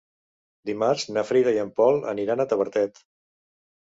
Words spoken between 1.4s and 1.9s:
i en